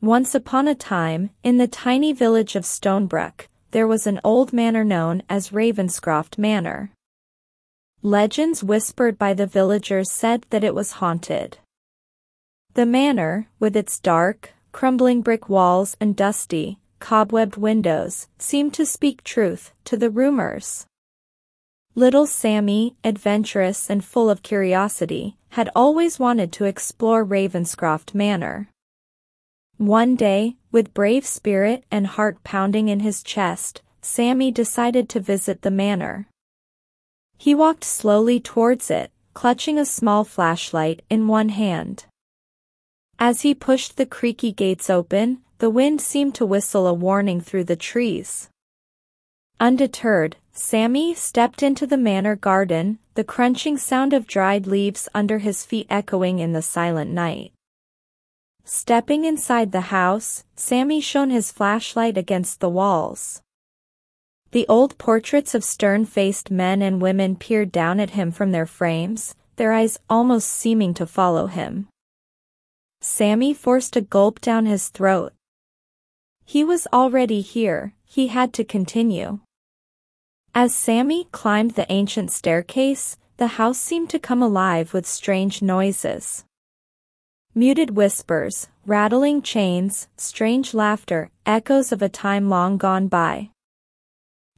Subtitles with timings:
[0.00, 4.84] Once upon a time, in the tiny village of Stonebrook, there was an old manor
[4.84, 6.92] known as Ravenscroft Manor.
[8.00, 11.58] Legends whispered by the villagers said that it was haunted.
[12.74, 19.24] The manor, with its dark, crumbling brick walls and dusty, cobwebbed windows, seemed to speak
[19.24, 20.86] truth to the rumors.
[21.96, 28.68] Little Sammy, adventurous and full of curiosity, had always wanted to explore Ravenscroft Manor.
[29.78, 35.62] One day, with brave spirit and heart pounding in his chest, Sammy decided to visit
[35.62, 36.26] the manor.
[37.36, 42.06] He walked slowly towards it, clutching a small flashlight in one hand.
[43.20, 47.64] As he pushed the creaky gates open, the wind seemed to whistle a warning through
[47.64, 48.48] the trees.
[49.60, 55.64] Undeterred, Sammy stepped into the manor garden, the crunching sound of dried leaves under his
[55.64, 57.52] feet echoing in the silent night.
[58.70, 63.40] Stepping inside the house, Sammy shone his flashlight against the walls.
[64.50, 69.34] The old portraits of stern-faced men and women peered down at him from their frames,
[69.56, 71.88] their eyes almost seeming to follow him.
[73.00, 75.32] Sammy forced a gulp down his throat.
[76.44, 79.40] He was already here, he had to continue.
[80.54, 86.44] As Sammy climbed the ancient staircase, the house seemed to come alive with strange noises.
[87.58, 93.50] Muted whispers, rattling chains, strange laughter, echoes of a time long gone by.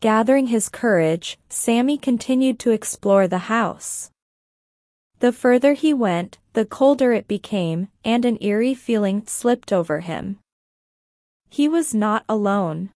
[0.00, 4.10] Gathering his courage, Sammy continued to explore the house.
[5.20, 10.40] The further he went, the colder it became, and an eerie feeling slipped over him.
[11.48, 12.90] He was not alone.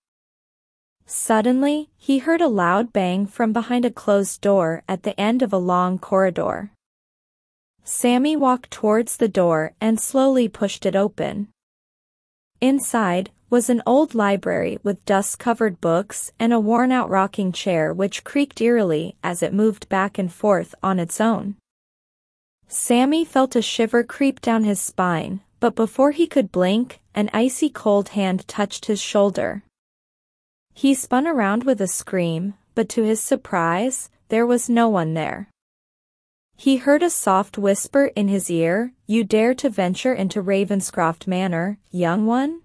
[1.07, 5.53] Suddenly, he heard a loud bang from behind a closed door at the end of
[5.53, 6.73] a long corridor.
[7.85, 11.49] Sammy walked towards the door and slowly pushed it open.
[12.61, 18.61] Inside was an old library with dust-covered books and a worn-out rocking chair which creaked
[18.61, 21.57] eerily as it moved back and forth on its own.
[22.69, 27.69] Sammy felt a shiver creep down his spine, but before he could blink, an icy
[27.69, 29.63] cold hand touched his shoulder.
[30.73, 35.49] He spun around with a scream, but to his surprise, there was no one there.
[36.63, 41.81] He heard a soft whisper in his ear, You dare to venture into Ravenscroft Manor,
[41.91, 42.61] young one?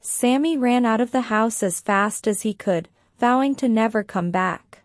[0.00, 4.32] Sammy ran out of the house as fast as he could, vowing to never come
[4.32, 4.82] back.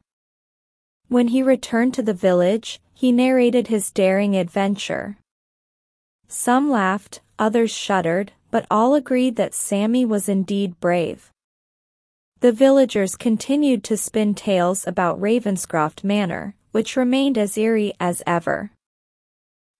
[1.08, 5.18] When he returned to the village, he narrated his daring adventure.
[6.28, 11.32] Some laughed, others shuddered, but all agreed that Sammy was indeed brave.
[12.42, 18.69] The villagers continued to spin tales about Ravenscroft Manor, which remained as eerie as ever.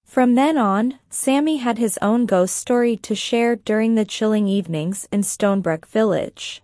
[0.06, 5.06] From then on, Sammy had his own ghost story to share during the chilling evenings
[5.11, 6.61] in Stonebrook Village.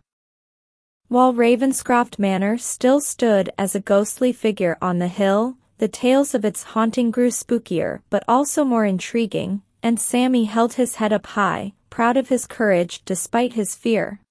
[1.09, 6.45] While Ravenscroft Manor still stood as a ghostly figure on the hill, the tales of
[6.45, 11.73] its haunting grew spookier but also more intriguing, and Sammy held his head up high,
[11.89, 14.21] proud of his courage despite his fear.